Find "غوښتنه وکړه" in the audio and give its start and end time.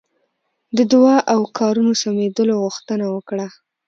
2.63-3.47